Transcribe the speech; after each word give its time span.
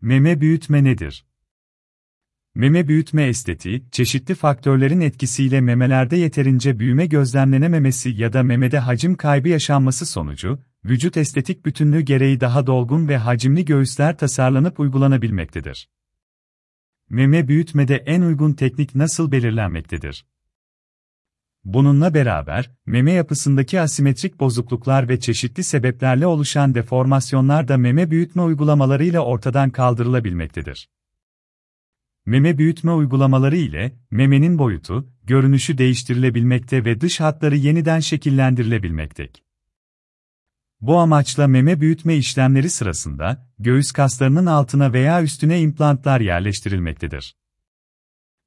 Meme 0.00 0.40
büyütme 0.40 0.84
nedir? 0.84 1.26
Meme 2.54 2.88
büyütme 2.88 3.26
estetiği, 3.26 3.84
çeşitli 3.90 4.34
faktörlerin 4.34 5.00
etkisiyle 5.00 5.60
memelerde 5.60 6.16
yeterince 6.16 6.78
büyüme 6.78 7.06
gözlemlenememesi 7.06 8.10
ya 8.10 8.32
da 8.32 8.42
memede 8.42 8.78
hacim 8.78 9.14
kaybı 9.14 9.48
yaşanması 9.48 10.06
sonucu, 10.06 10.58
vücut 10.84 11.16
estetik 11.16 11.66
bütünlüğü 11.66 12.00
gereği 12.00 12.40
daha 12.40 12.66
dolgun 12.66 13.08
ve 13.08 13.16
hacimli 13.16 13.64
göğüsler 13.64 14.18
tasarlanıp 14.18 14.80
uygulanabilmektedir. 14.80 15.88
Meme 17.10 17.48
büyütmede 17.48 17.96
en 17.96 18.22
uygun 18.22 18.52
teknik 18.52 18.94
nasıl 18.94 19.32
belirlenmektedir? 19.32 20.26
Bununla 21.68 22.14
beraber, 22.14 22.70
meme 22.86 23.12
yapısındaki 23.12 23.80
asimetrik 23.80 24.40
bozukluklar 24.40 25.08
ve 25.08 25.20
çeşitli 25.20 25.64
sebeplerle 25.64 26.26
oluşan 26.26 26.74
deformasyonlar 26.74 27.68
da 27.68 27.76
meme 27.76 28.10
büyütme 28.10 28.42
uygulamalarıyla 28.42 29.20
ortadan 29.20 29.70
kaldırılabilmektedir. 29.70 30.90
Meme 32.26 32.58
büyütme 32.58 32.92
uygulamaları 32.92 33.56
ile, 33.56 33.98
memenin 34.10 34.58
boyutu, 34.58 35.12
görünüşü 35.24 35.78
değiştirilebilmekte 35.78 36.84
ve 36.84 37.00
dış 37.00 37.20
hatları 37.20 37.56
yeniden 37.56 38.00
şekillendirilebilmektedir. 38.00 39.42
Bu 40.80 40.98
amaçla 40.98 41.46
meme 41.46 41.80
büyütme 41.80 42.16
işlemleri 42.16 42.70
sırasında, 42.70 43.48
göğüs 43.58 43.92
kaslarının 43.92 44.46
altına 44.46 44.92
veya 44.92 45.22
üstüne 45.22 45.60
implantlar 45.60 46.20
yerleştirilmektedir. 46.20 47.36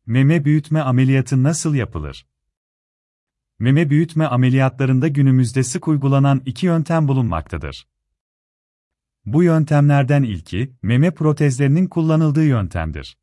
Meme 0.05 0.45
büyütme 0.45 0.81
ameliyatı 0.81 1.43
nasıl 1.43 1.75
yapılır? 1.75 2.30
Meme 3.61 3.89
büyütme 3.89 4.25
ameliyatlarında 4.25 5.07
günümüzde 5.07 5.63
sık 5.63 5.87
uygulanan 5.87 6.41
iki 6.45 6.65
yöntem 6.65 7.07
bulunmaktadır. 7.07 7.87
Bu 9.25 9.43
yöntemlerden 9.43 10.23
ilki, 10.23 10.73
meme 10.81 11.11
protezlerinin 11.11 11.87
kullanıldığı 11.87 12.45
yöntemdir. 12.45 13.17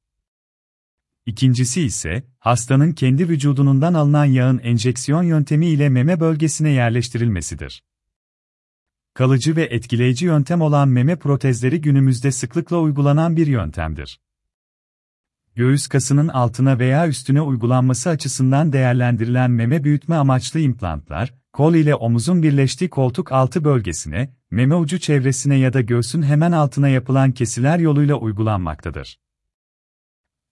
İkincisi 1.26 1.82
ise, 1.82 2.28
hastanın 2.38 2.92
kendi 2.92 3.28
vücudundan 3.28 3.94
alınan 3.94 4.24
yağın 4.24 4.58
enjeksiyon 4.58 5.22
yöntemi 5.22 5.66
ile 5.66 5.88
meme 5.88 6.20
bölgesine 6.20 6.70
yerleştirilmesidir. 6.70 7.84
Kalıcı 9.14 9.56
ve 9.56 9.62
etkileyici 9.62 10.26
yöntem 10.26 10.60
olan 10.60 10.88
meme 10.88 11.16
protezleri 11.16 11.80
günümüzde 11.80 12.32
sıklıkla 12.32 12.78
uygulanan 12.78 13.36
bir 13.36 13.46
yöntemdir. 13.46 14.20
Göğüs 15.58 15.86
kasının 15.86 16.28
altına 16.28 16.78
veya 16.78 17.08
üstüne 17.08 17.40
uygulanması 17.40 18.10
açısından 18.10 18.72
değerlendirilen 18.72 19.50
meme 19.50 19.84
büyütme 19.84 20.14
amaçlı 20.14 20.60
implantlar, 20.60 21.34
kol 21.52 21.74
ile 21.74 21.94
omuzun 21.94 22.42
birleştiği 22.42 22.90
koltuk 22.90 23.32
altı 23.32 23.64
bölgesine, 23.64 24.34
meme 24.50 24.74
ucu 24.74 24.98
çevresine 24.98 25.56
ya 25.56 25.72
da 25.72 25.80
göğsün 25.80 26.22
hemen 26.22 26.52
altına 26.52 26.88
yapılan 26.88 27.32
kesiler 27.32 27.78
yoluyla 27.78 28.14
uygulanmaktadır. 28.14 29.20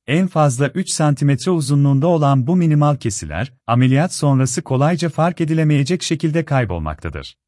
En 0.07 0.27
fazla 0.27 0.69
3 0.69 0.97
cm 0.97 1.51
uzunluğunda 1.51 2.07
olan 2.07 2.47
bu 2.47 2.57
minimal 2.57 2.97
kesiler, 2.97 3.53
ameliyat 3.67 4.15
sonrası 4.15 4.63
kolayca 4.63 5.09
fark 5.09 5.41
edilemeyecek 5.41 6.03
şekilde 6.03 6.45
kaybolmaktadır. 6.45 7.39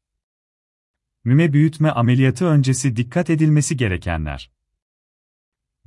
Meme 1.23 1.53
büyütme 1.53 1.91
ameliyatı 1.91 2.45
öncesi 2.45 2.95
dikkat 2.95 3.29
edilmesi 3.29 3.77
gerekenler. 3.77 4.58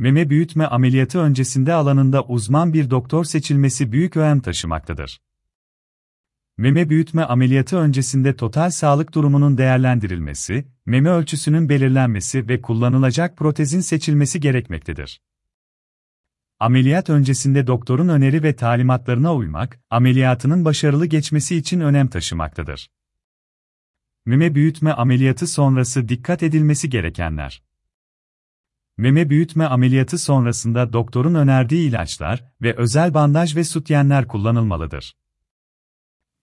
Meme 0.03 0.31
büyütme 0.31 0.67
ameliyatı 0.67 1.19
öncesinde 1.19 1.73
alanında 1.73 2.25
uzman 2.25 2.73
bir 2.73 2.91
doktor 2.91 3.25
seçilmesi 3.25 3.93
büyük 3.93 4.17
önem 4.17 4.41
taşımaktadır. 4.41 5.21
Meme 6.59 6.91
büyütme 6.91 7.23
ameliyatı 7.25 7.77
öncesinde 7.77 8.37
total 8.37 8.71
sağlık 8.71 9.15
durumunun 9.15 9.59
değerlendirilmesi, 9.59 10.65
meme 10.87 11.11
ölçüsünün 11.11 11.69
belirlenmesi 11.69 12.49
ve 12.49 12.63
kullanılacak 12.63 13.37
protezin 13.37 13.81
seçilmesi 13.81 14.41
gerekmektedir. 14.41 15.21
Ameliyat 16.61 17.11
öncesinde 17.11 17.67
doktorun 17.67 18.09
öneri 18.09 18.43
ve 18.43 18.57
talimatlarına 18.57 19.35
uymak, 19.35 19.81
ameliyatının 19.91 20.65
başarılı 20.65 21.07
geçmesi 21.07 21.57
için 21.57 21.81
önem 21.81 22.09
taşımaktadır. 22.09 22.91
Meme 24.27 24.55
büyütme 24.55 24.93
ameliyatı 24.93 25.47
sonrası 25.47 26.09
dikkat 26.09 26.43
edilmesi 26.43 26.91
gerekenler. 26.91 27.63
Meme 29.03 29.31
büyütme 29.31 29.65
ameliyatı 29.65 30.19
sonrasında 30.19 30.93
doktorun 30.93 31.35
önerdiği 31.35 31.89
ilaçlar 31.89 32.45
ve 32.63 32.77
özel 32.77 33.15
bandaj 33.15 33.57
ve 33.57 33.65
sütyenler 33.65 34.29
kullanılmalıdır. 34.29 35.17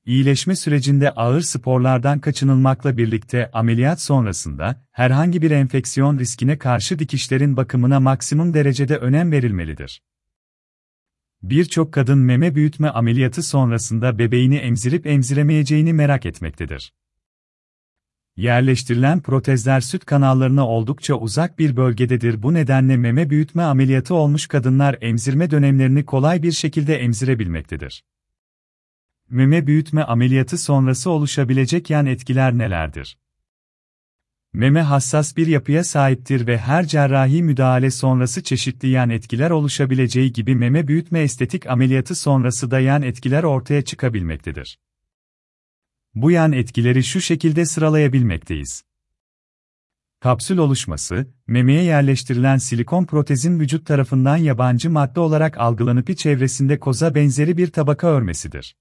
İyileşme 0.05 0.55
sürecinde 0.55 1.11
ağır 1.11 1.41
sporlardan 1.41 2.19
kaçınılmakla 2.19 2.97
birlikte 2.97 3.51
ameliyat 3.53 4.01
sonrasında 4.01 4.85
herhangi 4.91 5.41
bir 5.41 5.51
enfeksiyon 5.51 6.19
riskine 6.19 6.57
karşı 6.57 6.99
dikişlerin 6.99 7.57
bakımına 7.57 7.99
maksimum 7.99 8.53
derecede 8.53 8.97
önem 8.97 9.31
verilmelidir. 9.31 10.01
Birçok 11.41 11.93
kadın 11.93 12.19
meme 12.19 12.55
büyütme 12.55 12.89
ameliyatı 12.89 13.43
sonrasında 13.43 14.19
bebeğini 14.19 14.55
emzirip 14.55 15.07
emziremeyeceğini 15.07 15.93
merak 15.93 16.25
etmektedir. 16.25 16.93
Yerleştirilen 18.39 19.21
protezler 19.21 19.81
süt 19.81 20.05
kanallarına 20.05 20.67
oldukça 20.67 21.13
uzak 21.13 21.59
bir 21.59 21.77
bölgededir. 21.77 22.43
Bu 22.43 22.53
nedenle 22.53 22.97
meme 22.97 23.29
büyütme 23.29 23.63
ameliyatı 23.63 24.15
olmuş 24.15 24.47
kadınlar 24.47 24.97
emzirme 25.01 25.51
dönemlerini 25.51 26.05
kolay 26.05 26.43
bir 26.43 26.51
şekilde 26.51 26.95
emzirebilmektedir. 26.95 28.03
Meme 29.29 29.67
büyütme 29.67 30.03
ameliyatı 30.03 30.57
sonrası 30.57 31.09
oluşabilecek 31.09 31.89
yan 31.89 32.05
etkiler 32.05 32.57
nelerdir? 32.57 33.17
Meme 34.53 34.81
hassas 34.81 35.37
bir 35.37 35.47
yapıya 35.47 35.83
sahiptir 35.83 36.47
ve 36.47 36.57
her 36.57 36.87
cerrahi 36.87 37.43
müdahale 37.43 37.91
sonrası 37.91 38.43
çeşitli 38.43 38.87
yan 38.87 39.09
etkiler 39.09 39.49
oluşabileceği 39.49 40.33
gibi 40.33 40.55
meme 40.55 40.87
büyütme 40.87 41.19
estetik 41.19 41.67
ameliyatı 41.67 42.15
sonrası 42.15 42.71
da 42.71 42.79
yan 42.79 43.01
etkiler 43.01 43.43
ortaya 43.43 43.81
çıkabilmektedir. 43.81 44.77
Bu 46.21 46.31
yan 46.31 46.51
etkileri 46.51 47.03
şu 47.03 47.21
şekilde 47.21 47.65
sıralayabilmekteyiz. 47.65 48.83
Kapsül 50.19 50.57
oluşması, 50.57 51.27
memeye 51.47 51.83
yerleştirilen 51.83 52.57
silikon 52.57 53.05
protezin 53.05 53.59
vücut 53.59 53.85
tarafından 53.85 54.37
yabancı 54.37 54.89
madde 54.89 55.19
olarak 55.19 55.57
algılanıp 55.57 56.17
çevresinde 56.17 56.79
koza 56.79 57.15
benzeri 57.15 57.57
bir 57.57 57.71
tabaka 57.71 58.07
örmesidir. 58.07 58.75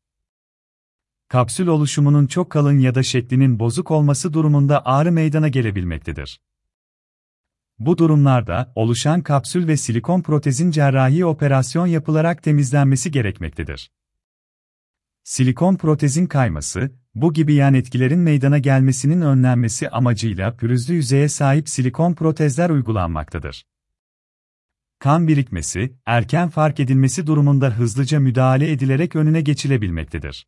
Kapsül 1.28 1.66
oluşumunun 1.66 2.26
çok 2.26 2.50
kalın 2.50 2.78
ya 2.78 2.94
da 2.94 3.02
şeklinin 3.02 3.58
bozuk 3.58 3.90
olması 3.90 4.32
durumunda 4.32 4.86
ağrı 4.86 5.12
meydana 5.12 5.48
gelebilmektedir. 5.48 6.40
Bu 7.78 7.98
durumlarda, 7.98 8.72
oluşan 8.74 9.22
kapsül 9.22 9.68
ve 9.68 9.76
silikon 9.76 10.22
protezin 10.22 10.70
cerrahi 10.70 11.24
operasyon 11.24 11.86
yapılarak 11.86 12.42
temizlenmesi 12.42 13.10
gerekmektedir. 13.10 13.90
Silikon 15.28 15.76
protezin 15.76 16.26
kayması, 16.26 16.90
bu 17.14 17.32
gibi 17.32 17.54
yan 17.54 17.74
etkilerin 17.74 18.18
meydana 18.18 18.58
gelmesinin 18.58 19.20
önlenmesi 19.20 19.90
amacıyla 19.90 20.56
pürüzlü 20.56 20.94
yüzeye 20.94 21.28
sahip 21.28 21.68
silikon 21.68 22.14
protezler 22.14 22.70
uygulanmaktadır. 22.70 23.66
Kan 24.98 25.28
birikmesi, 25.28 25.94
erken 26.06 26.48
fark 26.48 26.80
edilmesi 26.80 27.26
durumunda 27.26 27.70
hızlıca 27.70 28.20
müdahale 28.20 28.72
edilerek 28.72 29.16
önüne 29.16 29.40
geçilebilmektedir. 29.40 30.46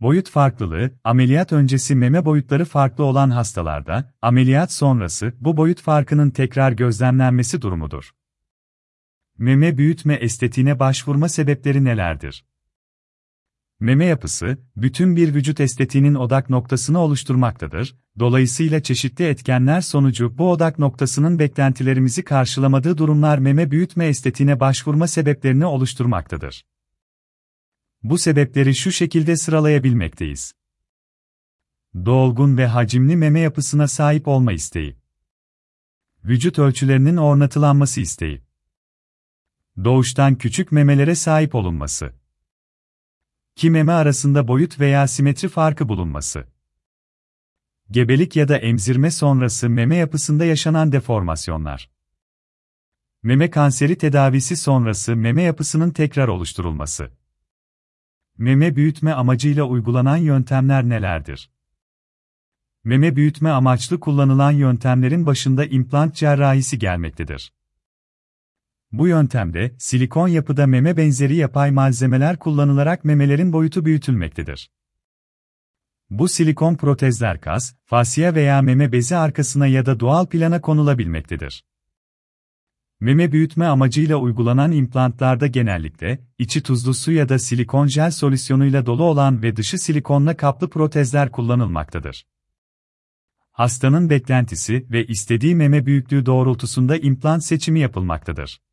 Boyut 0.00 0.30
farklılığı, 0.30 0.90
ameliyat 1.04 1.52
öncesi 1.52 1.94
meme 1.94 2.24
boyutları 2.24 2.64
farklı 2.64 3.04
olan 3.04 3.30
hastalarda, 3.30 4.14
ameliyat 4.22 4.72
sonrası 4.72 5.32
bu 5.40 5.56
boyut 5.56 5.80
farkının 5.80 6.30
tekrar 6.30 6.72
gözlemlenmesi 6.72 7.62
durumudur. 7.62 8.10
Meme 9.38 9.78
büyütme 9.78 10.14
estetiğine 10.14 10.78
başvurma 10.78 11.28
sebepleri 11.28 11.84
nelerdir? 11.84 12.44
Meme 13.80 14.04
yapısı, 14.04 14.58
bütün 14.76 15.16
bir 15.16 15.34
vücut 15.34 15.60
estetiğinin 15.60 16.14
odak 16.14 16.50
noktasını 16.50 16.98
oluşturmaktadır, 16.98 17.96
dolayısıyla 18.18 18.82
çeşitli 18.82 19.24
etkenler 19.24 19.80
sonucu 19.80 20.38
bu 20.38 20.50
odak 20.50 20.78
noktasının 20.78 21.38
beklentilerimizi 21.38 22.24
karşılamadığı 22.24 22.98
durumlar 22.98 23.38
meme 23.38 23.70
büyütme 23.70 24.06
estetiğine 24.06 24.60
başvurma 24.60 25.06
sebeplerini 25.06 25.66
oluşturmaktadır. 25.66 26.64
Bu 28.02 28.18
sebepleri 28.18 28.74
şu 28.74 28.92
şekilde 28.92 29.36
sıralayabilmekteyiz. 29.36 30.52
Dolgun 31.94 32.56
ve 32.56 32.66
hacimli 32.66 33.16
meme 33.16 33.40
yapısına 33.40 33.88
sahip 33.88 34.28
olma 34.28 34.52
isteği. 34.52 34.96
Vücut 36.24 36.58
ölçülerinin 36.58 37.16
ornatılanması 37.16 38.00
isteği. 38.00 38.42
Doğuştan 39.84 40.34
küçük 40.34 40.72
memelere 40.72 41.14
sahip 41.14 41.54
olunması. 41.54 42.25
Ki 43.56 43.70
meme 43.70 43.92
arasında 43.92 44.48
boyut 44.48 44.80
veya 44.80 45.08
simetri 45.08 45.48
farkı 45.48 45.88
bulunması. 45.88 46.44
Gebelik 47.90 48.36
ya 48.36 48.48
da 48.48 48.58
emzirme 48.58 49.10
sonrası 49.10 49.70
meme 49.70 49.96
yapısında 49.96 50.44
yaşanan 50.44 50.92
deformasyonlar. 50.92 51.90
Meme 53.22 53.50
kanseri 53.50 53.98
tedavisi 53.98 54.56
sonrası 54.56 55.16
meme 55.16 55.42
yapısının 55.42 55.90
tekrar 55.90 56.28
oluşturulması. 56.28 57.10
Meme 58.38 58.76
büyütme 58.76 59.12
amacıyla 59.12 59.64
uygulanan 59.64 60.16
yöntemler 60.16 60.88
nelerdir? 60.88 61.50
Meme 62.84 63.16
büyütme 63.16 63.50
amaçlı 63.50 64.00
kullanılan 64.00 64.52
yöntemlerin 64.52 65.26
başında 65.26 65.64
implant 65.64 66.14
cerrahisi 66.14 66.78
gelmektedir. 66.78 67.55
Bu 68.98 69.08
yöntemde, 69.08 69.74
silikon 69.78 70.28
yapıda 70.28 70.66
meme 70.66 70.96
benzeri 70.96 71.36
yapay 71.36 71.70
malzemeler 71.70 72.38
kullanılarak 72.38 73.04
memelerin 73.04 73.52
boyutu 73.52 73.84
büyütülmektedir. 73.84 74.70
Bu 76.10 76.28
silikon 76.28 76.74
protezler 76.74 77.40
kas, 77.40 77.74
fasya 77.84 78.34
veya 78.34 78.62
meme 78.62 78.92
bezi 78.92 79.16
arkasına 79.16 79.66
ya 79.66 79.86
da 79.86 80.00
doğal 80.00 80.26
plana 80.26 80.60
konulabilmektedir. 80.60 81.64
Meme 83.00 83.32
büyütme 83.32 83.66
amacıyla 83.66 84.16
uygulanan 84.16 84.72
implantlarda 84.72 85.46
genellikle, 85.46 86.18
içi 86.38 86.62
tuzlu 86.62 86.94
su 86.94 87.12
ya 87.12 87.28
da 87.28 87.38
silikon 87.38 87.86
jel 87.86 88.10
solüsyonuyla 88.10 88.86
dolu 88.86 89.04
olan 89.04 89.42
ve 89.42 89.56
dışı 89.56 89.78
silikonla 89.78 90.36
kaplı 90.36 90.70
protezler 90.70 91.30
kullanılmaktadır. 91.30 92.26
Hastanın 93.52 94.10
beklentisi 94.10 94.86
ve 94.90 95.06
istediği 95.06 95.54
meme 95.54 95.86
büyüklüğü 95.86 96.26
doğrultusunda 96.26 96.96
implant 96.96 97.44
seçimi 97.44 97.80
yapılmaktadır. 97.80 98.65